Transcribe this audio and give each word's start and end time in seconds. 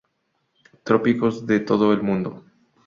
Trópicos 0.83 1.45
de 1.45 1.59
todo 1.59 1.93
el 1.93 2.01
mundo. 2.01 2.43